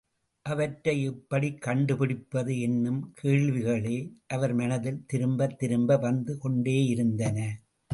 அவற்றை 0.45 1.03
எப்படி 1.03 1.53
கண்டுபிடிப்பது 1.55 2.59
என்னும் 2.59 3.13
கேள்விகளே 3.23 3.97
அவர் 4.27 4.53
மனதில் 4.53 5.03
திரும்பத் 5.05 5.59
திரும்ப 5.59 5.97
வந்து 5.97 6.39
கொண்டேயிருந்தன. 6.43 7.37